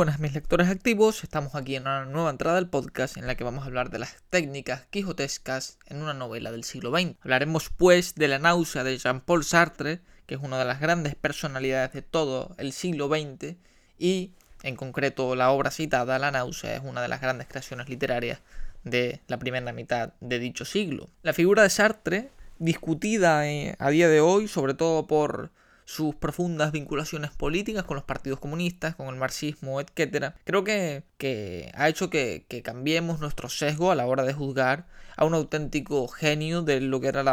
buenas 0.00 0.18
mis 0.18 0.32
lectores 0.32 0.70
activos, 0.70 1.24
estamos 1.24 1.54
aquí 1.54 1.76
en 1.76 1.82
una 1.82 2.06
nueva 2.06 2.30
entrada 2.30 2.56
del 2.56 2.70
podcast 2.70 3.18
en 3.18 3.26
la 3.26 3.34
que 3.34 3.44
vamos 3.44 3.64
a 3.64 3.66
hablar 3.66 3.90
de 3.90 3.98
las 3.98 4.16
técnicas 4.30 4.86
quijotescas 4.86 5.76
en 5.88 6.00
una 6.00 6.14
novela 6.14 6.50
del 6.50 6.64
siglo 6.64 6.90
XX. 6.90 7.16
Hablaremos 7.20 7.68
pues 7.68 8.14
de 8.14 8.26
la 8.26 8.38
náusea 8.38 8.82
de 8.82 8.96
Jean-Paul 8.96 9.44
Sartre, 9.44 10.00
que 10.24 10.36
es 10.36 10.40
una 10.40 10.58
de 10.58 10.64
las 10.64 10.80
grandes 10.80 11.16
personalidades 11.16 11.92
de 11.92 12.00
todo 12.00 12.54
el 12.56 12.72
siglo 12.72 13.08
XX, 13.08 13.56
y 13.98 14.32
en 14.62 14.74
concreto 14.74 15.36
la 15.36 15.50
obra 15.50 15.70
citada, 15.70 16.18
La 16.18 16.30
náusea, 16.30 16.76
es 16.76 16.82
una 16.82 17.02
de 17.02 17.08
las 17.08 17.20
grandes 17.20 17.46
creaciones 17.46 17.90
literarias 17.90 18.40
de 18.84 19.20
la 19.28 19.38
primera 19.38 19.70
mitad 19.74 20.14
de 20.20 20.38
dicho 20.38 20.64
siglo. 20.64 21.10
La 21.22 21.34
figura 21.34 21.62
de 21.62 21.68
Sartre, 21.68 22.30
discutida 22.58 23.46
eh, 23.46 23.76
a 23.78 23.90
día 23.90 24.08
de 24.08 24.22
hoy, 24.22 24.48
sobre 24.48 24.72
todo 24.72 25.06
por 25.06 25.50
sus 25.90 26.14
profundas 26.14 26.70
vinculaciones 26.70 27.32
políticas 27.32 27.82
con 27.82 27.96
los 27.96 28.04
partidos 28.04 28.38
comunistas, 28.38 28.94
con 28.94 29.08
el 29.08 29.16
marxismo, 29.16 29.80
etc., 29.80 30.34
creo 30.44 30.62
que, 30.62 31.02
que 31.18 31.72
ha 31.74 31.88
hecho 31.88 32.10
que, 32.10 32.44
cambiemos 32.62 33.18
nuestro 33.18 33.48
sesgo 33.48 33.90
a 33.90 33.96
la 33.96 34.06
hora 34.06 34.22
de 34.22 34.32
juzgar 34.32 34.86
a 35.16 35.24
un 35.24 35.34
auténtico 35.34 36.06
genio 36.06 36.62
de 36.62 36.80
lo 36.80 37.00
que 37.00 37.08
eran 37.08 37.26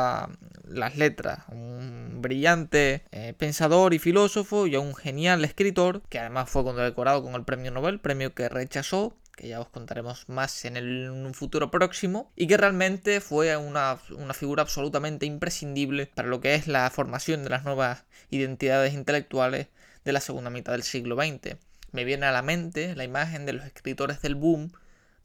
las 0.67 0.97
letras, 0.97 1.41
un 1.51 2.17
brillante 2.19 3.03
eh, 3.11 3.35
pensador 3.37 3.93
y 3.93 3.99
filósofo 3.99 4.65
y 4.65 4.73
a 4.73 4.79
un 4.79 4.95
genial 4.95 5.45
escritor 5.45 6.01
que 6.09 6.17
además 6.17 6.49
fue 6.49 6.63
condecorado 6.63 7.21
con 7.21 7.35
el 7.35 7.43
premio 7.43 7.69
Nobel, 7.69 7.99
premio 7.99 8.33
que 8.33 8.49
rechazó 8.49 9.13
que 9.37 9.47
ya 9.47 9.61
os 9.61 9.69
contaremos 9.69 10.27
más 10.27 10.65
en, 10.65 10.75
un 11.09 11.33
futuro 11.33 11.71
próximo, 11.71 12.33
y 12.35 12.47
que 12.47 12.57
realmente 12.57 13.21
fue 13.21 13.55
una, 13.55 13.99
una, 14.17 14.33
figura 14.33 14.63
absolutamente 14.63 15.25
imprescindible 15.25 16.07
para 16.07 16.27
lo 16.27 16.41
que 16.41 16.55
es 16.55 16.67
la 16.67 16.89
formación 16.89 17.43
de 17.43 17.51
las 17.51 17.63
nuevas 17.63 18.03
identidades 18.31 18.93
intelectuales 18.93 19.67
de 20.03 20.11
la 20.11 20.21
segunda 20.21 20.49
mitad 20.49 20.73
del 20.73 20.83
siglo 20.83 21.15
XX. 21.15 21.55
Me 21.91 22.03
viene 22.03 22.25
a 22.25 22.31
la 22.31 22.41
mente 22.41 22.95
la 22.95 23.03
imagen 23.03 23.45
de 23.45 23.53
los 23.53 23.65
escritores 23.65 24.21
del 24.21 24.35
boom, 24.35 24.71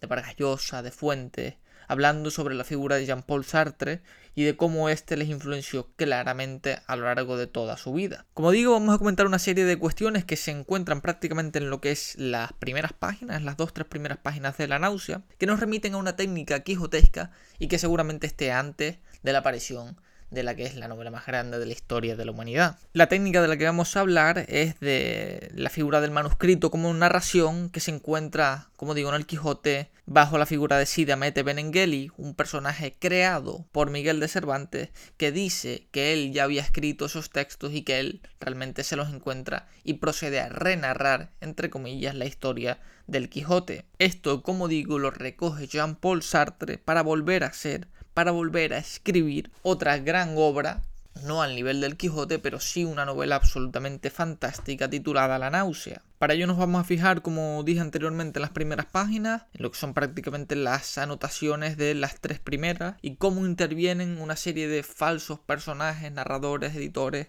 de 0.01 0.07
Vargas 0.07 0.37
Llosa, 0.37 0.83
de 0.83 0.91
Fuentes, 0.91 1.55
hablando 1.89 2.31
sobre 2.31 2.55
la 2.55 2.65
figura 2.65 2.97
de 2.97 3.07
Jean-Paul 3.07 3.45
Sartre 3.45 4.03
y 4.35 4.45
de 4.45 4.57
cómo 4.57 4.89
éste 4.89 5.17
les 5.17 5.29
influenció 5.29 5.93
claramente 5.97 6.81
a 6.87 6.97
lo 6.97 7.05
largo 7.05 7.37
de 7.37 7.47
toda 7.47 7.77
su 7.77 7.93
vida. 7.93 8.27
Como 8.35 8.51
digo, 8.51 8.73
vamos 8.73 8.95
a 8.95 8.99
comentar 8.99 9.27
una 9.27 9.39
serie 9.39 9.65
de 9.65 9.79
cuestiones 9.79 10.25
que 10.25 10.37
se 10.37 10.51
encuentran 10.51 11.01
prácticamente 11.01 11.59
en 11.59 11.71
lo 11.71 11.81
que 11.81 11.91
es 11.91 12.15
las 12.17 12.53
primeras 12.55 12.93
páginas, 12.93 13.43
las 13.43 13.57
dos, 13.57 13.75
tres 13.75 13.87
primeras 13.87 14.19
páginas 14.19 14.57
de 14.57 14.69
la 14.69 14.79
náusea, 14.79 15.23
que 15.39 15.47
nos 15.47 15.61
remiten 15.61 15.95
a 15.95 15.99
una 15.99 16.17
técnica 16.17 16.61
quijotesca 16.61 17.31
y 17.59 17.69
que 17.69 17.79
seguramente 17.79 18.27
esté 18.27 18.53
antes 18.53 18.99
de 19.23 19.33
la 19.33 19.41
aparición 19.41 19.97
de 20.33 20.43
la 20.43 20.57
que 20.57 20.65
es 20.65 20.75
la 20.75 20.89
novela 20.89 21.11
más 21.11 21.27
grande 21.27 21.59
de 21.59 21.67
la 21.67 21.73
historia 21.73 22.17
de 22.17 22.25
la 22.25 22.33
humanidad. 22.33 22.79
La 22.93 23.09
técnica 23.09 23.43
de 23.43 23.49
la 23.49 23.57
que 23.57 23.67
vamos 23.67 23.97
a 23.97 24.01
hablar 24.01 24.47
es 24.49 24.81
de 24.81 25.51
la 25.55 25.71
figura 25.71 26.01
del 26.01 26.11
manuscrito 26.11 26.71
como 26.71 26.93
narración 26.93 27.69
que 27.69 27.81
se 27.81 27.91
encuentra, 27.91 28.71
como 28.77 28.95
digo, 28.95 29.11
en 29.11 29.17
el 29.17 29.27
Quijote 29.27 29.91
bajo 30.07 30.39
la 30.39 30.47
figura 30.47 30.79
de 30.79 30.87
Cide 30.87 31.13
Hamete 31.13 31.43
Benengeli, 31.43 32.11
un 32.17 32.35
personaje 32.35 32.97
creado 32.99 33.67
por 33.73 33.91
Miguel 33.91 34.21
de 34.21 34.29
Cervantes 34.29 34.89
que 35.17 35.33
dice 35.33 35.87
que 35.91 36.13
él 36.13 36.33
ya 36.33 36.45
había 36.45 36.63
escrito 36.63 37.07
esos 37.07 37.31
textos 37.31 37.73
y 37.73 37.83
que 37.83 38.01
él 38.01 38.23
realmente 38.41 38.85
se 38.85 38.97
los 38.97 39.13
encuentra 39.13 39.69
y 39.85 39.95
procede 39.95 40.41
a 40.41 40.49
renarrar, 40.49 41.31
entre 41.41 41.71
comillas, 41.71 42.15
la 42.15 42.25
historia 42.25 42.81
del 43.07 43.29
Quijote. 43.29 43.85
Esto, 43.99 44.43
como 44.43 44.67
digo, 44.67 44.99
lo 44.99 45.11
recoge 45.11 45.67
Jean-Paul 45.67 46.23
Sartre 46.23 46.79
para 46.79 47.03
volver 47.03 47.45
a 47.45 47.53
ser 47.53 47.89
para 48.15 48.31
volver 48.31 48.75
a 48.75 48.79
escribir 48.79 49.51
otra 49.63 49.99
gran 49.99 50.35
obra, 50.37 50.83
no 51.25 51.43
al 51.43 51.55
nivel 51.55 51.81
del 51.81 51.97
Quijote, 51.97 52.39
pero 52.39 52.59
sí 52.59 52.85
una 52.85 53.05
novela 53.05 53.37
absolutamente 53.37 54.11
fantástica 54.11 54.89
titulada 54.89 55.39
La 55.39 55.51
náusea. 55.51 56.03
Para 56.19 56.35
ello 56.35 56.47
nos 56.47 56.57
vamos 56.57 56.81
a 56.81 56.85
fijar, 56.85 57.23
como 57.23 57.63
dije 57.65 57.81
anteriormente, 57.81 58.39
en 58.39 58.43
las 58.43 58.51
primeras 58.51 58.87
páginas, 58.87 59.43
en 59.53 59.63
lo 59.63 59.71
que 59.71 59.79
son 59.79 59.95
prácticamente 59.95 60.57
las 60.57 60.99
anotaciones 60.99 61.77
de 61.77 61.95
las 61.95 62.21
tres 62.21 62.39
primeras, 62.39 62.97
y 63.03 63.17
cómo 63.17 63.45
intervienen 63.45 64.21
una 64.21 64.37
serie 64.37 64.69
de 64.69 64.83
falsos 64.83 65.39
personajes, 65.39 66.11
narradores, 66.13 66.75
editores, 66.75 67.29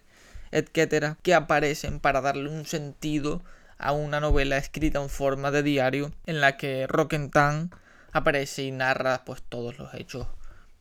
etcétera, 0.50 1.18
que 1.22 1.34
aparecen 1.34 2.00
para 2.00 2.20
darle 2.20 2.48
un 2.48 2.66
sentido 2.66 3.42
a 3.78 3.92
una 3.92 4.20
novela 4.20 4.56
escrita 4.56 5.02
en 5.02 5.08
forma 5.08 5.50
de 5.50 5.62
diario, 5.62 6.12
en 6.26 6.40
la 6.40 6.56
que 6.56 6.86
Roquentin 6.86 7.70
aparece 8.12 8.62
y 8.62 8.70
narra 8.70 9.24
pues 9.24 9.42
todos 9.42 9.78
los 9.78 9.92
hechos 9.94 10.28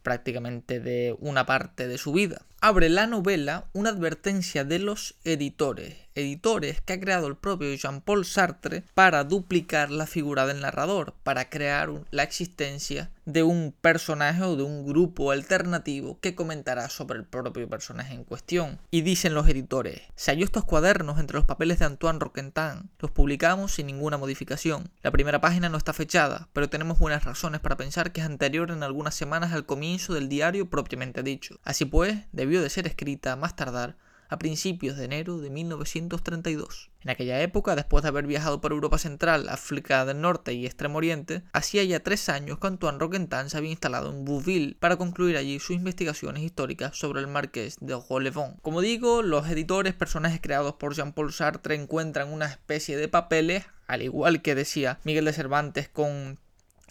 prácticamente 0.04 0.80
de 0.80 1.16
una 1.20 1.46
parte 1.46 1.88
de 1.88 1.98
su 1.98 2.14
vida. 2.14 2.44
Abre 2.62 2.90
la 2.90 3.08
novela 3.08 3.66
una 3.74 3.90
advertencia 3.90 4.64
de 4.64 4.80
los 4.80 5.16
editores 5.24 6.03
editores 6.16 6.82
que 6.82 6.94
ha 6.94 7.00
creado 7.00 7.28
el 7.28 7.36
propio 7.36 7.74
Jean-Paul 7.74 8.26
Sartre 8.26 8.84
para 8.94 9.24
duplicar 9.24 9.92
la 9.92 10.08
figura 10.08 10.46
del 10.46 10.62
narrador, 10.62 11.14
para 11.24 11.50
crear 11.50 11.90
la 12.12 12.24
existencia 12.24 13.12
de 13.26 13.44
un 13.44 13.74
personaje 13.80 14.44
o 14.44 14.56
de 14.56 14.64
un 14.64 14.86
grupo 14.86 15.32
alternativo 15.32 16.20
que 16.20 16.36
comentará 16.36 16.90
sobre 16.90 17.20
el 17.20 17.26
propio 17.26 17.70
personaje 17.70 18.14
en 18.14 18.24
cuestión. 18.24 18.80
Y 18.92 19.02
dicen 19.02 19.34
los 19.34 19.48
editores, 19.48 20.02
se 20.16 20.32
halló 20.32 20.46
estos 20.46 20.66
cuadernos 20.66 21.20
entre 21.20 21.38
los 21.38 21.46
papeles 21.46 21.80
de 21.80 21.86
Antoine 21.86 22.20
Roquentin, 22.20 22.90
los 23.00 23.12
publicamos 23.12 23.74
sin 23.74 23.88
ninguna 23.88 24.18
modificación. 24.18 24.92
La 25.02 25.12
primera 25.12 25.42
página 25.42 25.70
no 25.70 25.78
está 25.78 25.94
fechada, 25.94 26.50
pero 26.54 26.70
tenemos 26.70 27.00
buenas 27.00 27.24
razones 27.24 27.62
para 27.62 27.78
pensar 27.78 28.12
que 28.12 28.22
es 28.22 28.28
anterior 28.28 28.72
en 28.72 28.84
algunas 28.84 29.16
semanas 29.16 29.54
al 29.54 29.66
comienzo 29.66 30.14
del 30.14 30.30
diario 30.30 30.70
propiamente 30.70 31.24
dicho. 31.24 31.60
Así 31.64 31.86
pues, 31.86 32.18
debió 32.32 32.62
de 32.62 32.70
ser 32.70 32.88
escrita 32.88 33.36
más 33.36 33.56
tardar 33.56 33.96
a 34.34 34.40
principios 34.40 34.98
de 34.98 35.06
enero 35.06 35.38
de 35.38 35.52
1932. 35.52 36.90
En 37.04 37.12
aquella 37.12 37.40
época, 37.42 37.76
después 37.76 38.02
de 38.02 38.08
haber 38.08 38.26
viajado 38.26 38.62
por 38.62 38.72
Europa 38.72 38.98
Central, 38.98 39.48
África 39.48 40.06
del 40.06 40.22
Norte 40.22 40.54
y 40.54 40.66
Extremo 40.66 40.98
Oriente, 40.98 41.44
hacía 41.54 41.84
ya 41.84 42.00
tres 42.00 42.30
años 42.30 42.58
que 42.58 42.66
Antoine 42.66 42.98
Roquentin 42.98 43.52
se 43.52 43.58
había 43.58 43.70
instalado 43.70 44.10
en 44.10 44.26
Bouville 44.26 44.76
para 44.80 44.98
concluir 44.98 45.38
allí 45.38 45.60
sus 45.60 45.76
investigaciones 45.76 46.42
históricas 46.42 46.98
sobre 46.98 47.22
el 47.22 47.28
marqués 47.28 47.76
de 47.80 47.96
Rollevent. 48.10 48.60
Como 48.62 48.82
digo, 48.82 49.22
los 49.22 49.48
editores, 49.48 49.94
personajes 49.94 50.42
creados 50.42 50.76
por 50.76 50.96
Jean-Paul 50.96 51.32
Sartre, 51.32 51.76
encuentran 51.76 52.34
una 52.34 52.48
especie 52.48 52.98
de 52.98 53.08
papeles, 53.08 53.66
al 53.86 54.02
igual 54.02 54.42
que 54.42 54.56
decía 54.56 55.00
Miguel 55.04 55.26
de 55.26 55.34
Cervantes 55.34 55.90
con 55.90 56.40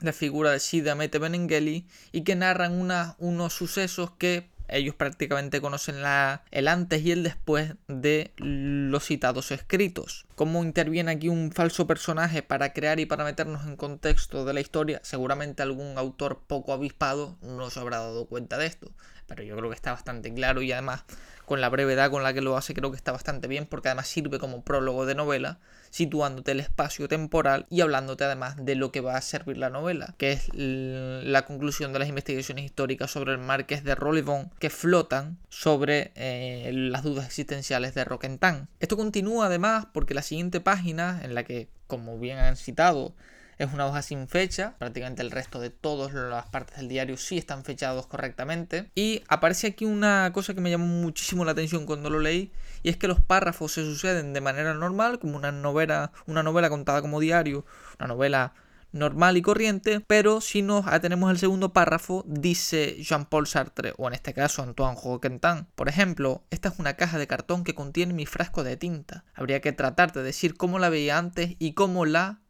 la 0.01 0.13
figura 0.13 0.53
de 0.53 0.61
Sida 0.61 0.95
Mete 0.95 1.19
Benengeli, 1.19 1.89
y 2.13 2.23
que 2.23 2.37
narran 2.37 2.73
unos 3.19 3.53
sucesos 3.53 4.13
que 4.13 4.52
ellos 4.77 4.95
prácticamente 4.95 5.61
conocen 5.61 6.03
la, 6.03 6.43
el 6.51 6.69
antes 6.69 7.03
y 7.03 7.13
el 7.13 7.23
después 7.23 7.75
de 7.89 8.33
los 8.37 9.05
citados 9.05 9.51
escritos. 9.51 10.27
¿Cómo 10.35 10.65
interviene 10.65 11.13
aquí 11.13 11.29
un 11.29 11.53
falso 11.53 11.87
personaje 11.87 12.43
para 12.43 12.73
crear 12.73 12.99
y 13.01 13.07
para 13.07 13.25
meternos 13.25 13.67
en 13.67 13.77
contexto 13.77 14.45
de 14.45 14.55
la 14.55 14.61
historia? 14.61 15.01
Seguramente 15.03 15.63
algún 15.63 15.99
autor 15.99 16.43
poco 16.47 16.73
avispado 16.73 17.37
no 17.43 17.71
se 17.71 17.81
habrá 17.81 17.99
dado 17.99 18.27
cuenta 18.27 18.59
de 18.59 18.67
esto, 18.67 18.91
pero 19.35 19.45
yo 19.45 19.57
creo 19.57 19.71
que 19.71 19.77
está 19.77 19.93
bastante 19.93 20.33
claro 20.35 20.61
y 20.61 20.73
además 20.73 21.05
con 21.47 21.63
la 21.63 21.71
brevedad 21.71 22.11
con 22.11 22.23
la 22.23 22.35
que 22.35 22.43
lo 22.43 22.55
hace 22.55 22.75
creo 22.75 22.91
que 22.91 22.99
está 22.99 23.13
bastante 23.13 23.49
bien 23.49 23.65
porque 23.65 23.89
además 23.89 24.07
sirve 24.07 24.39
como 24.39 24.63
prólogo 24.63 25.07
de 25.07 25.15
novela, 25.15 25.59
situándote 25.89 26.53
el 26.53 26.61
espacio 26.61 27.09
temporal 27.09 27.65
y 27.71 27.81
hablándote 27.81 28.25
además 28.25 28.57
de 28.63 28.75
lo 28.75 28.93
que 28.93 29.01
va 29.01 29.17
a 29.17 29.23
servir 29.23 29.57
la 29.57 29.71
novela, 29.71 30.15
que 30.19 30.33
es 30.33 30.51
la 30.53 31.47
conclusión 31.47 31.95
de 31.95 31.99
las 31.99 32.09
investigaciones 32.09 32.67
históricas 32.67 33.11
sobre 33.11 33.33
el 33.33 33.39
marqués 33.39 33.85
de 33.85 33.95
Rollevent 33.95 34.53
que 34.59 34.69
flotan 34.69 35.39
sobre 35.49 36.13
eh, 36.15 36.71
las 36.75 37.03
dudas 37.03 37.25
existenciales 37.25 37.95
de 37.95 38.05
Roquentin. 38.05 38.69
Esto 38.81 38.99
continúa 38.99 39.47
además 39.47 39.87
porque 39.95 40.13
la 40.13 40.23
siguiente 40.23 40.61
página, 40.61 41.23
en 41.25 41.35
la 41.35 41.45
que, 41.45 41.69
como 41.87 42.19
bien 42.19 42.37
han 42.37 42.57
citado, 42.57 43.15
es 43.59 43.73
una 43.73 43.87
hoja 43.87 44.03
sin 44.03 44.29
fecha, 44.29 44.75
prácticamente 44.79 45.23
el 45.23 45.31
resto 45.31 45.61
de 45.61 45.71
todas 45.71 46.13
las 46.15 46.47
partes 46.47 46.77
del 46.77 46.89
diario 46.89 47.17
sí 47.17 47.39
están 47.39 47.65
fechados 47.65 48.07
correctamente. 48.07 48.91
Y 48.95 49.23
aparece 49.29 49.69
aquí 49.69 49.85
una 49.85 50.31
cosa 50.33 50.55
que 50.55 50.61
me 50.61 50.71
llamó 50.71 50.87
muchísimo 50.87 51.45
la 51.45 51.53
atención 51.53 51.87
cuando 51.87 52.11
lo 52.11 52.21
leí, 52.21 52.53
y 52.83 52.89
es 52.89 52.97
que 52.97 53.09
los 53.09 53.21
párrafos 53.21 53.73
se 53.73 53.85
suceden 53.85 54.33
de 54.33 54.41
manera 54.41 54.75
normal, 54.75 55.19
como 55.19 55.37
una 55.37 55.53
novela, 55.53 56.13
una 56.27 56.43
novela 56.43 56.69
contada 56.71 57.01
como 57.01 57.21
diario, 57.21 57.65
una 57.99 58.09
novela 58.09 58.55
normal 58.93 59.37
y 59.39 59.43
corriente, 59.43 60.01
pero 60.01 60.41
si 60.41 60.63
nos 60.63 60.87
atenemos 60.87 61.31
al 61.31 61.39
segundo 61.39 61.73
párrafo, 61.73 62.25
dice 62.27 63.03
Jean-Paul 63.03 63.47
Sartre, 63.47 63.95
o 63.97 64.07
en 64.07 64.15
este 64.15 64.35
caso 64.35 64.63
Antoine 64.63 64.99
Roquentin. 65.03 65.67
Por 65.75 65.89
ejemplo, 65.89 66.45
esta 66.51 66.69
es 66.69 66.79
una 66.79 66.95
caja 66.95 67.19
de 67.19 67.27
cartón 67.27 67.65
que 67.65 67.75
contiene 67.75 68.13
mi 68.13 68.27
frasco 68.27 68.63
de 68.65 68.77
tinta. 68.77 69.25
Habría 69.35 69.61
que 69.61 69.73
tratar 69.73 70.13
de 70.13 70.23
decir 70.23 70.57
cómo 70.57 70.79
la 70.79 70.91
veía 70.91 71.19
antes 71.19 71.57
y 71.59 71.73
cómo 71.73 72.05
la 72.05 72.42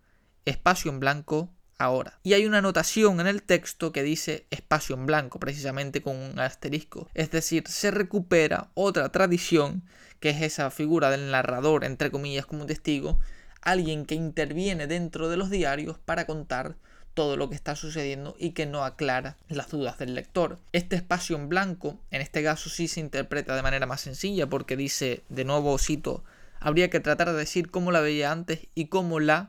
espacio 0.45 0.91
en 0.91 1.01
blanco 1.01 1.51
ahora. 1.79 2.19
Y 2.23 2.35
hay 2.35 2.47
una 2.47 2.59
anotación 2.59 3.21
en 3.21 3.27
el 3.27 3.43
texto 3.43 3.93
que 3.93 4.03
dice 4.03 4.47
espacio 4.51 4.95
en 4.95 5.07
blanco, 5.07 5.39
precisamente 5.39 6.03
con 6.03 6.17
un 6.17 6.39
asterisco. 6.39 7.09
Es 7.15 7.31
decir, 7.31 7.65
se 7.67 7.91
recupera 7.91 8.71
otra 8.75 9.11
tradición, 9.11 9.83
que 10.21 10.31
es 10.31 10.43
esa 10.43 10.71
figura 10.71 11.11
del 11.11 11.31
narrador, 11.31 11.85
entre 11.85 12.11
comillas, 12.11 12.47
como 12.47 12.67
testigo, 12.67 13.19
alguien 13.61 14.07
que 14.07 14.15
interviene 14.15 14.87
dentro 14.87 15.29
de 15.29 15.37
los 15.37 15.51
diarios 15.51 15.99
para 15.99 16.27
contar 16.27 16.77
todo 17.15 17.37
lo 17.37 17.49
que 17.49 17.55
está 17.55 17.77
sucediendo 17.77 18.35
y 18.39 18.51
que 18.51 18.67
no 18.67 18.85
aclara 18.85 19.37
las 19.49 19.69
dudas 19.69 19.99
del 19.99 20.15
lector. 20.15 20.59
Este 20.73 20.97
espacio 20.97 21.37
en 21.37 21.49
blanco, 21.49 21.99
en 22.11 22.23
este 22.23 22.43
caso 22.43 22.71
sí 22.71 22.89
se 22.89 23.01
interpreta 23.01 23.55
de 23.55 23.63
manera 23.63 23.87
más 23.87 24.01
sencilla 24.01 24.49
porque 24.49 24.77
dice, 24.77 25.23
de 25.29 25.45
nuevo 25.45 25.77
cito, 25.79 26.25
habría 26.59 26.91
que 26.91 27.01
tratar 27.01 27.31
de 27.31 27.39
decir 27.39 27.71
cómo 27.71 27.93
la 27.93 28.01
veía 28.01 28.33
antes 28.33 28.67
y 28.75 28.87
cómo 28.87 29.21
la 29.21 29.49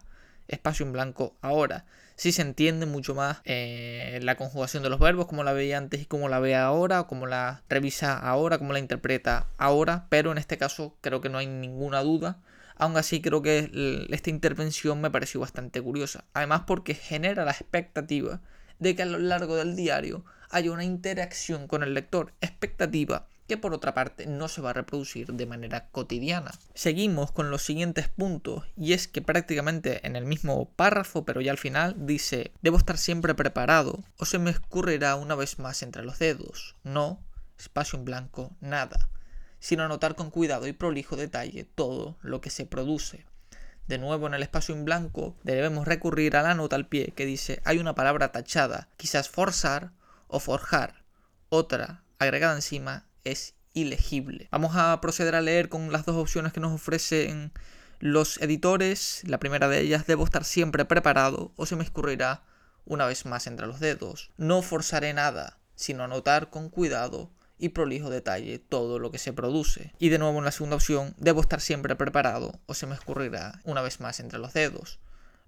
espacio 0.53 0.85
en 0.85 0.94
blanco 0.94 1.35
ahora. 1.41 1.85
Sí 2.15 2.31
se 2.31 2.44
entiende 2.44 2.85
mucho 2.85 3.15
más 3.15 3.41
eh, 3.45 4.19
la 4.21 4.35
conjugación 4.35 4.83
de 4.83 4.89
los 4.89 5.00
verbos, 5.00 5.25
como 5.25 5.44
la 5.44 5.53
veía 5.53 5.77
antes 5.77 6.01
y 6.01 6.05
como 6.05 6.29
la 6.29 6.39
ve 6.39 6.55
ahora, 6.55 7.03
como 7.03 7.25
la 7.25 7.63
revisa 7.69 8.17
ahora, 8.17 8.59
como 8.59 8.71
la 8.73 8.79
interpreta 8.79 9.47
ahora, 9.57 10.05
pero 10.09 10.31
en 10.31 10.38
este 10.38 10.57
caso 10.57 10.95
creo 11.01 11.21
que 11.21 11.29
no 11.29 11.39
hay 11.39 11.47
ninguna 11.47 12.01
duda. 12.01 12.39
Aún 12.75 12.97
así 12.97 13.21
creo 13.21 13.41
que 13.41 14.07
esta 14.09 14.29
intervención 14.29 15.01
me 15.01 15.11
pareció 15.11 15.39
bastante 15.39 15.81
curiosa. 15.81 16.25
Además 16.33 16.63
porque 16.67 16.94
genera 16.94 17.45
la 17.45 17.51
expectativa 17.51 18.41
de 18.79 18.95
que 18.95 19.03
a 19.03 19.05
lo 19.05 19.19
largo 19.19 19.55
del 19.55 19.75
diario 19.75 20.23
haya 20.50 20.71
una 20.71 20.83
interacción 20.83 21.67
con 21.67 21.83
el 21.83 21.94
lector. 21.94 22.33
Expectativa 22.41 23.27
que 23.48 23.57
por 23.57 23.74
otra 23.74 23.94
parte 23.94 24.25
no 24.25 24.48
se 24.48 24.62
va 24.62 24.72
a 24.72 24.74
reproducir 24.74 25.34
de 25.34 25.45
manera 25.45 25.90
cotidiana. 25.90 26.51
Seguimos 26.74 27.31
con 27.31 27.51
los 27.51 27.62
siguientes 27.62 28.07
puntos 28.07 28.63
y 28.78 28.94
es 28.94 29.07
que 29.07 29.22
prácticamente 29.22 30.06
en 30.06 30.16
el 30.16 30.25
mismo 30.25 30.69
párrafo 30.75 31.25
pero 31.25 31.42
ya 31.42 31.51
al 31.51 31.57
final 31.57 31.95
dice 32.06 32.51
debo 32.62 32.78
estar 32.78 32.98
siempre 32.98 33.36
preparado 33.36 34.04
o 34.18 34.25
se 34.25 34.40
me 34.40 34.51
escurrirá 34.51 35.16
una 35.16 35.36
vez 35.36 35.60
más 35.60 35.84
entre 35.84 36.04
los 36.04 36.19
dedos. 36.19 36.75
No, 36.84 37.24
espacio 37.57 38.00
en 38.00 38.06
blanco, 38.06 38.56
nada, 38.62 39.10
sino 39.60 39.84
anotar 39.84 40.16
con 40.16 40.30
cuidado 40.30 40.68
y 40.68 40.74
prolijo 40.74 41.16
detalle 41.16 41.66
todo 41.66 42.18
lo 42.22 42.42
que 42.42 42.50
se 42.50 42.66
produce. 42.66 43.25
De 43.88 43.98
nuevo 43.98 44.28
en 44.28 44.34
el 44.34 44.44
espacio 44.44 44.74
en 44.74 44.86
blanco 44.86 45.36
debemos 45.44 45.86
recurrir 45.86 46.38
a 46.38 46.42
la 46.42 46.56
nota 46.56 46.78
al 46.78 46.88
pie 46.88 47.13
que 47.16 47.25
dice 47.25 47.62
hay 47.66 47.80
una 47.80 47.96
palabra 47.96 48.31
tachada, 48.31 48.88
quizás 48.96 49.28
forzar 49.28 49.92
o 50.28 50.39
forjar, 50.39 51.04
otra 51.50 52.04
agregada 52.18 52.56
encima 52.56 53.06
es 53.24 53.56
ilegible. 53.74 54.48
Vamos 54.52 54.75
a 54.75 55.00
proceder 55.02 55.36
a 55.36 55.42
leer 55.42 55.70
con 55.70 55.92
las 55.92 56.06
dos 56.06 56.16
opciones 56.16 56.54
que 56.54 56.60
nos 56.60 56.74
ofrecen 56.74 57.52
los 58.00 58.38
editores. 58.42 59.22
La 59.25 59.40
primera 59.40 59.68
de 59.68 59.81
ellas, 59.81 60.06
debo 60.08 60.24
estar 60.24 60.44
siempre 60.44 60.86
preparado 60.86 61.54
o 61.56 61.66
se 61.66 61.75
me 61.75 61.84
escurrirá 61.84 62.44
una 62.86 63.06
vez 63.06 63.25
más 63.25 63.48
entre 63.48 63.68
los 63.68 63.80
dedos. 63.80 64.31
No 64.38 64.62
forzaré 64.62 65.14
nada, 65.14 65.58
sino 65.75 66.04
anotar 66.04 66.50
con 66.50 66.70
cuidado 66.70 67.31
y 67.58 67.70
prolijo 67.70 68.10
detalle 68.10 68.60
todo 68.60 69.00
lo 69.00 69.12
que 69.12 69.20
se 69.20 69.34
produce. 69.34 69.94
Y 70.00 70.10
de 70.10 70.18
nuevo 70.18 70.40
en 70.40 70.46
la 70.46 70.52
segunda 70.52 70.75
opción, 70.75 71.16
debo 71.18 71.42
estar 71.42 71.62
siempre 71.62 71.96
preparado 71.96 72.60
o 72.66 72.74
se 72.74 72.88
me 72.88 72.96
escurrirá 72.96 73.62
una 73.64 73.81
vez 73.81 74.00
más 74.00 74.20
entre 74.20 74.40
los 74.40 74.54
dedos. 74.54 75.00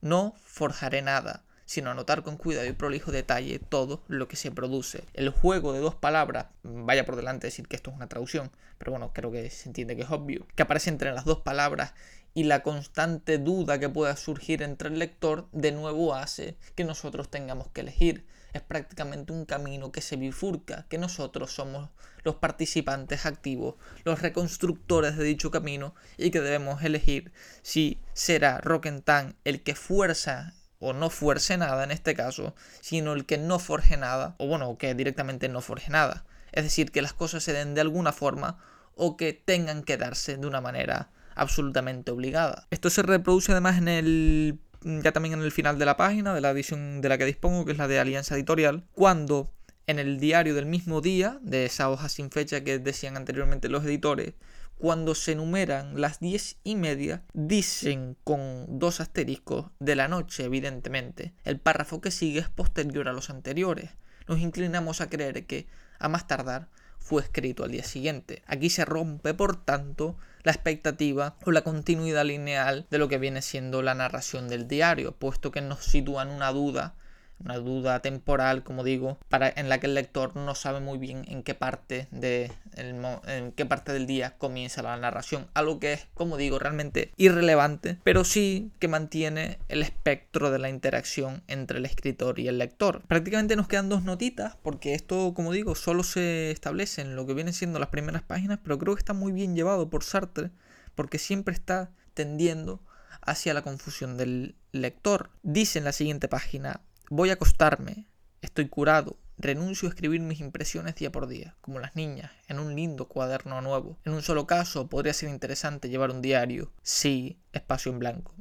No 0.02 0.34
forjaré 0.46 1.02
nada, 1.02 1.44
sino 1.66 1.92
anotar 1.92 2.24
con 2.24 2.38
cuidado 2.38 2.68
y 2.68 2.74
prolijo 2.74 3.12
detalle 3.12 3.60
todo 3.60 4.04
lo 4.08 4.28
que 4.28 4.36
se 4.36 4.52
produce. 4.52 5.04
El 5.14 5.30
juego 5.30 5.74
de 5.74 5.80
dos 5.80 5.96
palabras, 5.96 6.48
vaya 6.64 7.06
por 7.06 7.16
delante 7.16 7.48
decir 7.48 7.68
que 7.68 7.76
esto 7.76 7.90
es 7.90 7.96
una 7.96 8.08
traducción, 8.08 8.52
pero 8.78 8.92
bueno, 8.92 9.12
creo 9.14 9.32
que 9.32 9.50
se 9.50 9.70
entiende 9.70 9.96
que 9.96 10.04
es 10.04 10.12
obvio, 10.12 10.48
que 10.56 10.64
aparece 10.64 10.90
entre 10.90 11.12
las 11.12 11.26
dos 11.26 11.42
palabras 11.42 11.94
y 12.36 12.44
la 12.44 12.64
constante 12.64 13.38
duda 13.38 13.80
que 13.80 13.90
pueda 13.90 14.16
surgir 14.18 14.62
entre 14.62 14.90
el 14.90 15.00
lector 15.00 15.48
de 15.54 15.72
nuevo 15.72 16.14
hace 16.14 16.58
que 16.76 16.84
nosotros 16.84 17.32
tengamos 17.32 17.70
que 17.70 17.82
elegir. 17.82 18.28
Es 18.54 18.62
prácticamente 18.62 19.34
un 19.34 19.46
camino 19.46 19.92
que 19.92 20.02
se 20.02 20.18
bifurca, 20.18 20.86
que 20.90 20.98
nosotros 20.98 21.52
somos 21.52 21.90
los 22.24 22.36
participantes 22.36 23.26
activos, 23.26 23.76
los 24.04 24.22
reconstructores 24.22 25.18
de 25.18 25.24
dicho 25.24 25.52
camino 25.52 25.96
y 26.18 26.30
que 26.32 26.42
debemos 26.42 26.84
elegir 26.84 27.32
si 27.62 28.02
será 28.14 28.60
Roquentan 28.60 29.36
el 29.46 29.64
que 29.64 29.76
fuerza 29.76 30.54
o 30.80 30.94
no 30.94 31.10
fuerce 31.10 31.58
nada 31.58 31.84
en 31.84 31.92
este 31.92 32.16
caso, 32.16 32.56
sino 32.82 33.14
el 33.14 33.26
que 33.26 33.38
no 33.38 33.60
forje 33.60 33.98
nada, 33.98 34.36
o 34.38 34.48
bueno, 34.48 34.78
que 34.78 34.94
directamente 34.94 35.50
no 35.50 35.62
forje 35.62 35.92
nada. 35.92 36.26
Es 36.52 36.64
decir, 36.64 36.92
que 36.92 37.02
las 37.02 37.14
cosas 37.14 37.44
se 37.44 37.54
den 37.54 37.74
de 37.74 37.82
alguna 37.82 38.12
forma 38.12 38.58
o 38.96 39.18
que 39.18 39.34
tengan 39.34 39.84
que 39.84 39.98
darse 39.98 40.38
de 40.38 40.48
una 40.48 40.62
manera 40.62 41.10
absolutamente 41.36 42.12
obligada. 42.12 42.68
Esto 42.72 42.90
se 42.90 43.02
reproduce 43.02 43.52
además 43.52 43.78
en 43.78 43.88
el 43.88 44.60
ya 44.86 45.12
también 45.12 45.34
en 45.34 45.42
el 45.42 45.52
final 45.52 45.80
de 45.80 45.86
la 45.86 45.98
página 45.98 46.34
de 46.34 46.42
la 46.42 46.52
edición 46.52 47.02
de 47.02 47.10
la 47.10 47.18
que 47.18 47.26
dispongo, 47.26 47.66
que 47.66 47.72
es 47.72 47.78
la 47.78 47.88
de 47.88 48.00
Alianza 48.00 48.36
Editorial, 48.36 48.84
cuando 48.94 49.52
en 49.88 50.00
el 50.00 50.20
diario 50.20 50.54
del 50.54 50.66
mismo 50.66 51.02
día, 51.02 51.40
de 51.42 51.66
esa 51.66 51.90
hoja 51.90 52.08
sin 52.08 52.32
fecha 52.32 52.64
que 52.64 52.80
decían 52.80 53.18
anteriormente 53.18 53.70
los 53.70 53.84
editores, 53.84 54.34
cuando 54.78 55.16
se 55.16 55.32
enumeran 55.32 56.00
las 56.00 56.20
diez 56.20 56.58
y 56.64 56.76
media, 56.76 57.24
dicen 57.34 58.18
con 58.24 58.80
dos 58.80 59.00
asteriscos 59.00 59.68
de 59.80 59.96
la 59.96 60.08
noche, 60.08 60.44
evidentemente. 60.44 61.34
El 61.44 61.60
párrafo 61.60 62.02
que 62.02 62.12
sigue 62.12 62.40
es 62.40 62.50
posterior 62.50 63.08
a 63.08 63.14
los 63.14 63.30
anteriores. 63.30 63.92
Nos 64.28 64.40
inclinamos 64.40 65.02
a 65.02 65.10
creer 65.10 65.46
que, 65.46 65.68
a 66.00 66.10
más 66.10 66.28
tardar, 66.28 66.68
fue 67.00 67.22
escrito 67.22 67.64
al 67.64 67.72
día 67.72 67.84
siguiente. 67.84 68.42
Aquí 68.48 68.70
se 68.70 68.84
rompe, 68.84 69.34
por 69.34 69.64
tanto, 69.64 70.18
la 70.44 70.52
expectativa 70.52 71.36
o 71.46 71.52
la 71.52 71.62
continuidad 71.62 72.26
lineal 72.26 72.88
de 72.90 72.98
lo 72.98 73.08
que 73.08 73.18
viene 73.18 73.42
siendo 73.42 73.82
la 73.82 73.94
narración 73.94 74.48
del 74.48 74.68
diario, 74.68 75.14
puesto 75.14 75.52
que 75.52 75.62
nos 75.62 75.86
sitúan 75.86 76.30
una 76.30 76.52
duda 76.52 76.96
una 77.40 77.58
duda 77.58 78.02
temporal, 78.02 78.64
como 78.64 78.84
digo, 78.84 79.18
para, 79.30 79.50
en 79.50 79.70
la 79.70 79.80
que 79.80 79.88
el 79.88 79.96
lector 79.96 80.36
no 80.36 80.56
sabe 80.56 80.80
muy 80.80 80.98
bien 80.98 81.26
en 81.28 81.44
qué 81.44 81.54
parte 81.54 82.08
de 82.12 82.52
en 82.78 83.54
qué 83.54 83.66
parte 83.66 83.94
del 83.94 84.06
día 84.06 84.36
comienza 84.38 84.82
la 84.82 84.98
narración, 84.98 85.48
algo 85.54 85.80
que 85.80 85.94
es, 85.94 86.08
como 86.14 86.36
digo, 86.38 86.60
realmente 86.60 87.12
irrelevante, 87.16 87.98
pero 88.04 88.26
sí 88.26 88.72
que 88.80 88.88
mantiene 88.88 89.60
el 89.70 89.82
espectro 89.82 90.52
de 90.52 90.60
la 90.60 90.70
interacción 90.70 91.42
entre 91.48 91.78
el 91.78 91.86
escritor 91.86 92.40
y 92.40 92.48
el 92.48 92.58
lector. 92.58 93.02
Prácticamente 93.08 93.56
nos 93.56 93.68
quedan 93.68 93.90
dos 93.90 94.04
notitas, 94.04 94.58
porque 94.62 94.94
esto, 94.94 95.34
como 95.34 95.52
digo, 95.54 95.76
solo 95.76 96.04
se 96.04 96.52
establece 96.52 97.02
en 97.02 97.16
lo 97.16 97.26
que 97.26 97.34
vienen 97.34 97.54
siendo 97.54 97.80
las 97.80 97.90
primeras 97.90 98.24
páginas, 98.24 98.60
pero 98.62 98.78
creo 98.78 98.96
que 98.96 99.00
está 99.00 99.14
muy 99.14 99.32
bien 99.32 99.56
llevado 99.56 99.90
por 99.90 100.04
Sartre, 100.04 100.52
porque 100.96 101.18
siempre 101.18 101.54
está 101.54 101.92
tendiendo 102.14 102.82
hacia 103.22 103.54
la 103.54 103.62
confusión 103.62 104.18
del 104.18 104.56
lector. 104.72 105.30
Dice 105.44 105.80
en 105.80 105.86
la 105.86 105.92
siguiente 105.92 106.28
página, 106.28 106.82
Voy 107.12 107.30
a 107.30 107.34
acostarme, 107.34 108.08
estoy 108.42 108.68
curado, 108.68 109.20
renuncio 109.38 109.88
a 109.88 109.92
escribir 109.92 110.22
mis 110.22 110.40
impresiones 110.40 110.96
día 110.96 111.12
por 111.12 111.28
día, 111.28 111.56
como 111.62 111.80
las 111.80 111.96
niñas, 111.96 112.32
en 112.48 112.58
un 112.58 112.76
lindo 112.76 113.08
cuaderno 113.08 113.62
nuevo. 113.62 114.00
En 114.06 114.14
un 114.14 114.24
solo 114.24 114.48
caso 114.48 114.88
podría 114.90 115.14
ser 115.14 115.30
interesante 115.30 115.90
llevar 115.90 116.10
un 116.10 116.24
diario, 116.24 116.72
sí, 116.82 117.38
espacio 117.54 117.92
en 117.92 118.00
blanco. 118.00 118.34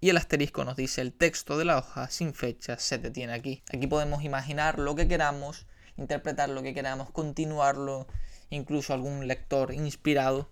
Y 0.00 0.08
el 0.08 0.16
asterisco 0.16 0.64
nos 0.64 0.76
dice 0.76 1.02
el 1.02 1.12
texto 1.12 1.58
de 1.58 1.66
la 1.66 1.76
hoja 1.76 2.08
sin 2.08 2.32
fecha 2.32 2.78
se 2.78 2.96
detiene 2.96 3.34
aquí. 3.34 3.62
Aquí 3.70 3.86
podemos 3.86 4.24
imaginar 4.24 4.78
lo 4.78 4.94
que 4.94 5.08
queramos, 5.08 5.66
interpretar 5.98 6.48
lo 6.48 6.62
que 6.62 6.72
queramos, 6.72 7.10
continuarlo, 7.10 8.06
incluso 8.48 8.94
algún 8.94 9.28
lector 9.28 9.74
inspirado, 9.74 10.50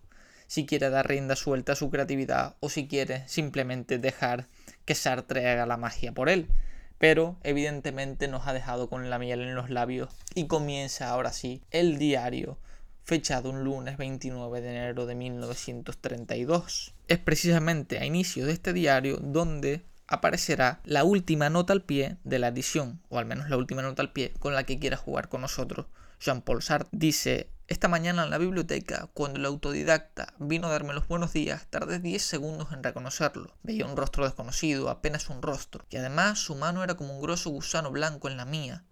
si 0.49 0.67
quiere 0.67 0.91
dar 0.91 1.09
rienda 1.09 1.35
suelta 1.35 1.73
a 1.73 1.77
su 1.77 1.89
creatividad 1.89 2.57
o 2.61 2.69
si 2.69 2.89
quiere 2.89 3.27
simplemente 3.27 3.99
dejar 3.99 4.49
que 4.85 4.95
Sartre 4.95 5.49
haga 5.49 5.65
la 5.65 5.79
magia 5.79 6.13
por 6.13 6.29
él 6.29 6.51
pero 6.99 7.37
evidentemente 7.43 8.29
nos 8.29 8.47
ha 8.47 8.53
dejado 8.53 8.89
con 8.89 9.11
la 9.11 9.19
miel 9.19 9.41
en 9.41 9.55
los 9.55 9.71
labios 9.71 10.11
y 10.35 10.47
comienza 10.47 11.11
ahora 11.11 11.33
sí 11.33 11.63
el 11.71 11.99
diario 11.99 12.59
fechado 13.05 13.51
un 13.51 13.65
lunes 13.65 13.99
29 13.99 14.61
de 14.61 14.71
enero 14.71 15.07
de 15.07 15.15
1932. 15.15 16.95
Es 17.07 17.19
precisamente 17.19 17.99
a 17.99 18.07
inicio 18.07 18.47
de 18.47 18.53
este 18.53 18.73
diario 18.73 19.19
donde 19.19 19.85
aparecerá 20.07 20.81
la 20.85 21.05
última 21.05 21.51
nota 21.51 21.73
al 21.73 21.83
pie 21.83 22.17
de 22.25 22.39
la 22.39 22.49
edición, 22.49 23.01
o 23.09 23.19
al 23.19 23.27
menos 23.27 23.51
la 23.51 23.57
última 23.57 23.83
nota 23.83 24.03
al 24.03 24.13
pie 24.13 24.33
con 24.39 24.55
la 24.55 24.65
que 24.65 24.79
quiera 24.79 24.97
jugar 24.97 25.29
con 25.29 25.43
nosotros. 25.43 25.87
Jean-Paul 26.21 26.63
Sartre 26.63 26.89
dice 26.93 27.51
esta 27.67 27.89
mañana 27.89 28.25
en 28.25 28.31
la 28.31 28.37
biblioteca, 28.37 29.09
cuando 29.15 29.39
el 29.39 29.47
autodidacta 29.47 30.35
vino 30.39 30.67
a 30.67 30.71
darme 30.71 30.93
los 30.93 31.09
buenos 31.09 31.33
días, 31.33 31.67
tardé 31.71 31.99
10 31.99 32.23
segundos 32.23 32.73
en 32.73 32.83
reconocerlo. 32.83 33.55
Veía 33.63 33.87
un 33.87 33.97
rostro 33.97 34.25
desconocido, 34.25 34.91
apenas 34.91 35.31
un 35.31 35.41
rostro, 35.41 35.87
y 35.89 35.97
además 35.97 36.39
su 36.39 36.57
mano 36.57 36.85
era 36.85 36.95
como 36.95 37.15
un 37.15 37.23
grosso 37.23 37.49
gusano 37.49 37.91
blanco 37.91 38.29
en 38.29 38.37
la 38.37 38.45
mía. 38.45 38.85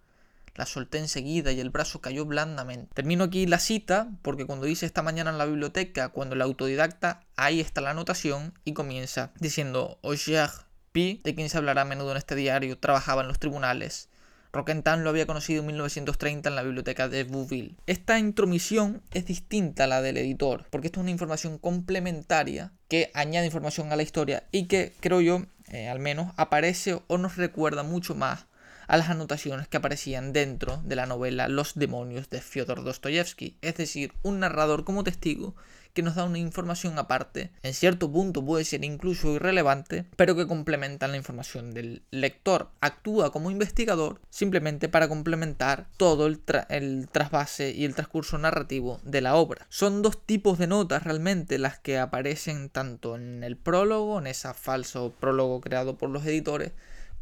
La 0.55 0.65
solté 0.65 0.97
enseguida 0.97 1.51
y 1.51 1.59
el 1.59 1.69
brazo 1.69 2.01
cayó 2.01 2.25
blandamente. 2.25 2.93
Termino 2.93 3.25
aquí 3.25 3.45
la 3.45 3.59
cita 3.59 4.09
porque 4.21 4.45
cuando 4.45 4.65
dice 4.65 4.85
esta 4.85 5.03
mañana 5.03 5.29
en 5.29 5.37
la 5.37 5.45
biblioteca, 5.45 6.09
cuando 6.09 6.33
el 6.35 6.41
autodidacta, 6.41 7.21
ahí 7.35 7.59
está 7.59 7.81
la 7.81 7.91
anotación 7.91 8.57
y 8.63 8.73
comienza 8.73 9.31
diciendo 9.39 9.99
Oyer 10.01 10.49
Pi, 10.91 11.21
de 11.23 11.33
quien 11.33 11.49
se 11.49 11.57
hablará 11.57 11.81
a 11.81 11.85
menudo 11.85 12.11
en 12.11 12.17
este 12.17 12.35
diario, 12.35 12.77
trabajaba 12.77 13.23
en 13.23 13.27
los 13.27 13.39
tribunales. 13.39 14.09
Roquentin 14.53 15.03
lo 15.03 15.09
había 15.09 15.25
conocido 15.25 15.61
en 15.61 15.65
1930 15.65 16.47
en 16.47 16.55
la 16.55 16.61
biblioteca 16.61 17.09
de 17.09 17.23
Bouville. 17.23 17.75
Esta 17.87 18.19
intromisión 18.19 19.01
es 19.11 19.25
distinta 19.25 19.85
a 19.85 19.87
la 19.87 20.03
del 20.03 20.17
editor, 20.17 20.67
porque 20.69 20.87
esto 20.87 20.99
es 20.99 21.03
una 21.03 21.11
información 21.11 21.57
complementaria 21.57 22.71
que 22.87 23.09
añade 23.15 23.47
información 23.47 23.91
a 23.91 23.95
la 23.95 24.03
historia 24.03 24.43
y 24.51 24.67
que, 24.67 24.93
creo 24.99 25.21
yo, 25.21 25.41
eh, 25.69 25.89
al 25.89 25.97
menos, 25.97 26.33
aparece 26.37 27.01
o 27.07 27.17
nos 27.17 27.35
recuerda 27.35 27.81
mucho 27.81 28.13
más 28.13 28.45
a 28.87 28.97
las 28.97 29.09
anotaciones 29.09 29.67
que 29.67 29.77
aparecían 29.77 30.33
dentro 30.33 30.81
de 30.85 30.97
la 30.97 31.07
novela 31.07 31.47
Los 31.47 31.73
demonios 31.73 32.29
de 32.29 32.39
Fyodor 32.41 32.83
Dostoyevsky, 32.83 33.57
es 33.61 33.75
decir, 33.75 34.13
un 34.21 34.39
narrador 34.39 34.83
como 34.83 35.03
testigo 35.03 35.55
que 35.93 36.01
nos 36.01 36.15
da 36.15 36.25
una 36.25 36.39
información 36.39 36.97
aparte, 36.97 37.51
en 37.61 37.73
cierto 37.73 38.11
punto 38.11 38.43
puede 38.43 38.65
ser 38.65 38.83
incluso 38.83 39.33
irrelevante, 39.35 40.05
pero 40.15 40.35
que 40.35 40.47
complementa 40.47 41.07
la 41.07 41.17
información 41.17 41.73
del 41.73 42.03
lector. 42.11 42.69
Actúa 42.81 43.31
como 43.31 43.51
investigador 43.51 44.19
simplemente 44.29 44.89
para 44.89 45.07
complementar 45.07 45.87
todo 45.97 46.27
el, 46.27 46.41
el 46.69 47.07
trasvase 47.11 47.71
y 47.71 47.85
el 47.85 47.95
transcurso 47.95 48.37
narrativo 48.37 48.99
de 49.03 49.21
la 49.21 49.35
obra. 49.35 49.65
Son 49.69 50.01
dos 50.01 50.25
tipos 50.25 50.57
de 50.57 50.67
notas 50.67 51.03
realmente 51.03 51.59
las 51.59 51.79
que 51.79 51.99
aparecen 51.99 52.69
tanto 52.69 53.15
en 53.15 53.43
el 53.43 53.57
prólogo, 53.57 54.19
en 54.19 54.27
ese 54.27 54.53
falso 54.53 55.13
prólogo 55.19 55.61
creado 55.61 55.97
por 55.97 56.09
los 56.09 56.25
editores, 56.25 56.71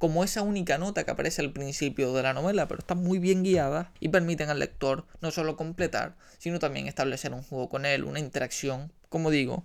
como 0.01 0.24
esa 0.24 0.41
única 0.41 0.79
nota 0.79 1.03
que 1.03 1.12
aparece 1.12 1.43
al 1.43 1.53
principio 1.53 2.12
de 2.12 2.24
la 2.24 2.34
novela, 2.34 2.67
pero 2.67 2.79
están 2.79 3.03
muy 3.03 3.20
bien 3.20 3.43
guiadas 3.43 3.89
y 4.00 4.10
permiten 4.10 4.50
al 4.50 4.58
lector 4.58 5.05
no 5.22 5.29
solo 5.29 5.55
completar, 5.55 6.15
sino 6.39 6.58
también 6.58 6.88
establecer 6.88 7.31
un 7.34 7.43
juego 7.43 7.70
con 7.70 7.86
él, 7.86 8.03
una 8.03 8.17
interacción, 8.17 8.91
como 9.10 9.29
digo, 9.29 9.63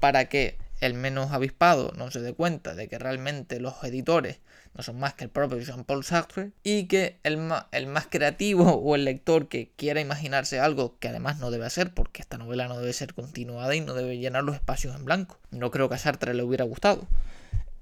para 0.00 0.28
que 0.28 0.58
el 0.80 0.94
menos 0.94 1.30
avispado 1.30 1.92
no 1.96 2.10
se 2.10 2.20
dé 2.20 2.34
cuenta 2.34 2.74
de 2.74 2.88
que 2.88 2.98
realmente 2.98 3.60
los 3.60 3.84
editores 3.84 4.40
no 4.74 4.82
son 4.82 4.98
más 4.98 5.14
que 5.14 5.22
el 5.22 5.30
propio 5.30 5.60
Jean-Paul 5.60 6.02
Sartre 6.02 6.50
y 6.64 6.88
que 6.88 7.20
el 7.22 7.38
el 7.70 7.86
más 7.86 8.08
creativo 8.08 8.64
o 8.82 8.96
el 8.96 9.04
lector 9.04 9.46
que 9.46 9.70
quiera 9.76 10.00
imaginarse 10.00 10.58
algo 10.58 10.98
que 10.98 11.06
además 11.06 11.38
no 11.38 11.52
debe 11.52 11.64
hacer 11.64 11.94
porque 11.94 12.22
esta 12.22 12.38
novela 12.38 12.66
no 12.66 12.80
debe 12.80 12.92
ser 12.92 13.14
continuada 13.14 13.76
y 13.76 13.82
no 13.82 13.94
debe 13.94 14.18
llenar 14.18 14.42
los 14.42 14.56
espacios 14.56 14.96
en 14.96 15.04
blanco. 15.04 15.38
No 15.52 15.70
creo 15.70 15.88
que 15.88 15.94
a 15.94 15.98
Sartre 15.98 16.34
le 16.34 16.42
hubiera 16.42 16.64
gustado 16.64 17.06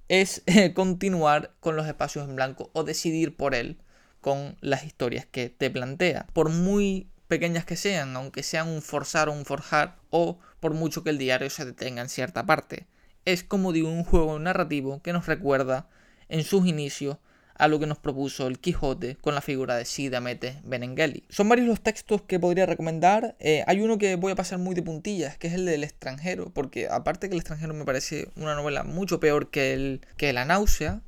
es 0.08 0.42
continuar 0.74 1.54
con 1.60 1.76
los 1.76 1.86
espacios 1.86 2.28
en 2.28 2.36
blanco 2.36 2.70
o 2.72 2.84
decidir 2.84 3.36
por 3.36 3.54
él 3.54 3.78
con 4.20 4.56
las 4.60 4.84
historias 4.84 5.26
que 5.26 5.50
te 5.50 5.70
plantea. 5.70 6.26
Por 6.32 6.48
muy 6.48 7.10
pequeñas 7.28 7.64
que 7.64 7.76
sean, 7.76 8.16
aunque 8.16 8.42
sean 8.42 8.68
un 8.68 8.82
forzar 8.82 9.28
o 9.28 9.32
un 9.32 9.44
forjar, 9.44 9.96
o 10.10 10.38
por 10.60 10.74
mucho 10.74 11.02
que 11.02 11.10
el 11.10 11.18
diario 11.18 11.50
se 11.50 11.64
detenga 11.64 12.02
en 12.02 12.08
cierta 12.08 12.46
parte. 12.46 12.86
Es 13.24 13.42
como 13.42 13.72
digo 13.72 13.88
un 13.88 14.04
juego 14.04 14.38
narrativo 14.38 15.02
que 15.02 15.12
nos 15.12 15.26
recuerda 15.26 15.88
en 16.28 16.44
sus 16.44 16.66
inicios 16.66 17.18
a 17.56 17.68
lo 17.68 17.78
que 17.78 17.86
nos 17.86 17.98
propuso 17.98 18.46
el 18.46 18.58
Quijote 18.58 19.16
con 19.16 19.34
la 19.34 19.40
figura 19.40 19.76
de 19.76 19.84
Sida 19.84 20.20
Mete 20.20 20.60
Benengeli. 20.64 21.24
Son 21.28 21.48
varios 21.48 21.68
los 21.68 21.80
textos 21.80 22.22
que 22.22 22.40
podría 22.40 22.66
recomendar. 22.66 23.36
Eh, 23.38 23.64
hay 23.66 23.80
uno 23.80 23.98
que 23.98 24.16
voy 24.16 24.32
a 24.32 24.36
pasar 24.36 24.58
muy 24.58 24.74
de 24.74 24.82
puntillas, 24.82 25.38
que 25.38 25.46
es 25.46 25.54
el 25.54 25.66
del 25.66 25.84
extranjero, 25.84 26.50
porque 26.52 26.88
aparte 26.88 27.28
que 27.28 27.34
el 27.34 27.40
extranjero 27.40 27.74
me 27.74 27.84
parece 27.84 28.28
una 28.36 28.54
novela 28.54 28.82
mucho 28.84 29.20
peor 29.20 29.50
que, 29.50 29.72
el, 29.72 30.00
que 30.16 30.32
La 30.32 30.44
náusea, 30.44 31.02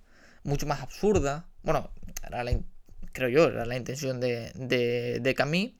mucho 0.44 0.66
más 0.66 0.80
absurda. 0.80 1.46
Bueno, 1.62 1.90
era 2.26 2.44
creo 3.12 3.28
yo, 3.28 3.48
era 3.48 3.64
la 3.64 3.76
intención 3.76 4.20
de, 4.20 4.52
de, 4.54 5.20
de 5.20 5.34
Camille. 5.34 5.74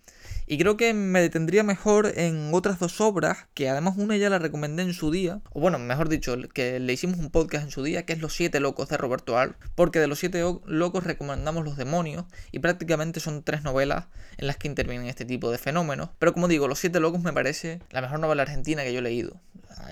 Y 0.48 0.58
creo 0.58 0.76
que 0.76 0.94
me 0.94 1.20
detendría 1.20 1.64
mejor 1.64 2.12
en 2.16 2.50
otras 2.54 2.78
dos 2.78 3.00
obras, 3.00 3.46
que 3.52 3.68
además 3.68 3.94
una 3.96 4.16
ya 4.16 4.30
la 4.30 4.38
recomendé 4.38 4.84
en 4.84 4.94
su 4.94 5.10
día, 5.10 5.40
o 5.52 5.60
bueno, 5.60 5.80
mejor 5.80 6.08
dicho, 6.08 6.36
que 6.54 6.78
le 6.78 6.92
hicimos 6.92 7.18
un 7.18 7.30
podcast 7.30 7.64
en 7.64 7.70
su 7.72 7.82
día, 7.82 8.04
que 8.04 8.12
es 8.12 8.20
Los 8.20 8.34
Siete 8.34 8.60
Locos 8.60 8.88
de 8.88 8.96
Roberto 8.96 9.36
Art, 9.36 9.56
porque 9.74 9.98
de 9.98 10.06
Los 10.06 10.20
Siete 10.20 10.44
Locos 10.64 11.02
recomendamos 11.02 11.64
Los 11.64 11.76
Demonios, 11.76 12.26
y 12.52 12.60
prácticamente 12.60 13.18
son 13.18 13.42
tres 13.42 13.64
novelas 13.64 14.06
en 14.38 14.46
las 14.46 14.56
que 14.56 14.68
intervienen 14.68 15.08
este 15.08 15.24
tipo 15.24 15.50
de 15.50 15.58
fenómenos. 15.58 16.10
Pero 16.20 16.32
como 16.32 16.46
digo, 16.46 16.68
Los 16.68 16.78
Siete 16.78 17.00
Locos 17.00 17.22
me 17.22 17.32
parece 17.32 17.80
la 17.90 18.00
mejor 18.00 18.20
novela 18.20 18.42
argentina 18.42 18.84
que 18.84 18.92
yo 18.92 19.00
he 19.00 19.02
leído. 19.02 19.40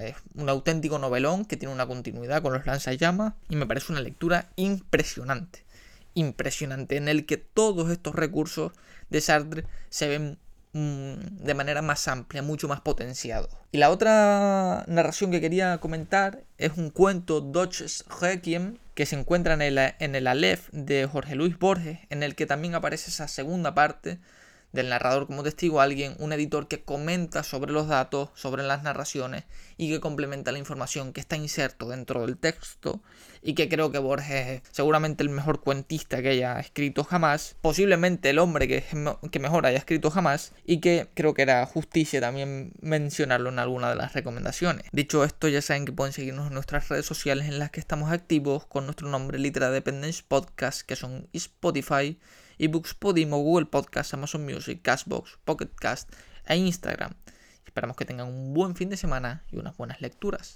Es 0.01 0.15
un 0.35 0.49
auténtico 0.49 0.99
novelón 0.99 1.45
que 1.45 1.57
tiene 1.57 1.75
una 1.75 1.87
continuidad 1.87 2.43
con 2.43 2.53
los 2.53 2.65
lanzallamas 2.65 3.35
y 3.49 3.57
me 3.57 3.67
parece 3.67 3.93
una 3.93 4.01
lectura 4.01 4.51
impresionante. 4.57 5.65
Impresionante, 6.15 6.97
en 6.97 7.09
el 7.09 7.27
que 7.27 7.39
todos 7.39 7.91
estos 7.91 8.15
recursos 8.15 8.73
de 9.11 9.21
Sartre 9.21 9.65
se 9.91 10.09
ven 10.09 10.39
de 10.75 11.55
manera 11.55 11.83
más 11.83 12.09
amplia, 12.09 12.43
mucho 12.43 12.67
más 12.67 12.81
potenciado. 12.81 13.49
Y 13.71 13.79
la 13.79 13.91
otra 13.91 14.85
narración 14.89 15.31
que 15.31 15.41
quería 15.41 15.79
comentar 15.79 16.43
es 16.59 16.73
un 16.77 16.91
cuento 16.91 17.41
Dodge's 17.41 18.05
Requiem 18.21 18.79
que 18.95 19.07
se 19.07 19.17
encuentra 19.17 19.55
en 19.55 19.63
el, 19.63 19.79
en 19.79 20.15
el 20.15 20.27
Aleph 20.27 20.69
de 20.73 21.07
Jorge 21.07 21.37
Luis 21.37 21.59
Borges, 21.59 21.99
en 22.11 22.23
el 22.23 22.35
que 22.35 22.47
también 22.47 22.75
aparece 22.75 23.11
esa 23.11 23.29
segunda 23.29 23.75
parte 23.75 24.19
del 24.75 24.89
narrador 24.89 25.27
como 25.29 25.45
testigo 25.45 25.81
alguien, 25.81 26.17
un 26.19 26.33
editor 26.33 26.67
que 26.67 26.83
comenta 26.83 27.45
sobre 27.45 27.73
los 27.73 27.87
datos, 27.87 28.31
sobre 28.35 28.65
las 28.65 28.83
narraciones 28.83 29.45
y 29.77 29.89
que 29.89 30.01
complementa 30.01 30.51
la 30.51 30.59
información 30.59 31.13
que 31.13 31.21
está 31.21 31.37
inserto 31.37 31.89
dentro 31.89 32.27
del 32.27 32.37
texto 32.37 33.01
y 33.41 33.55
que 33.55 33.69
creo 33.69 33.93
que 33.93 33.99
Borges 33.99 34.47
es 34.49 34.63
seguramente 34.73 35.23
el 35.23 35.29
mejor 35.29 35.61
cuentista 35.61 36.21
que 36.23 36.31
haya 36.31 36.59
escrito 36.59 37.05
jamás, 37.05 37.57
posiblemente 37.61 38.31
el 38.31 38.41
hombre 38.41 38.67
que, 38.67 38.83
que 39.31 39.39
mejor 39.39 39.65
haya 39.67 39.79
escrito 39.79 40.11
jamás 40.11 40.53
y 40.67 40.81
que 40.81 41.09
creo 41.15 41.35
que 41.35 41.43
era 41.43 41.65
justicia 41.67 42.21
también 42.21 42.73
mencionarlo 42.81 43.51
en 43.51 43.61
alguna 43.61 43.91
de 43.91 43.97
las 43.97 44.13
recomendaciones. 44.13 44.87
Dicho 44.91 45.23
esto, 45.23 45.47
ya 45.47 45.63
saben 45.63 45.85
que 45.85 45.93
pueden 45.93 46.13
seguirnos 46.13 46.49
en 46.49 46.55
nuestras 46.55 46.89
redes 46.89 47.07
sociales 47.07 47.47
en 47.47 47.61
las 47.61 47.71
que 47.71 47.79
estamos 47.79 48.11
activos 48.11 48.67
con 48.67 48.87
nuestro 48.87 49.09
nombre 49.09 49.39
Litera 49.39 49.71
Dependence 49.71 50.25
Podcast, 50.27 50.83
que 50.83 50.97
son 50.97 51.29
Spotify, 51.33 52.19
ebooks 52.59 52.95
Podimo, 52.95 53.39
Google 53.39 53.67
Podcast, 53.67 54.15
Amazon 54.15 54.45
Music, 54.45 54.83
Castbox, 54.83 55.39
Pocket 55.45 55.71
Cast 55.75 56.13
e 56.47 56.57
Instagram. 56.57 57.13
Esperamos 57.65 57.97
que 57.97 58.05
tengan 58.05 58.29
un 58.29 58.55
buen 58.55 58.77
fin 58.77 58.89
de 58.89 58.97
semana 58.97 59.43
y 59.51 59.59
unas 59.59 59.77
buenas 59.77 60.01
lecturas. 60.01 60.53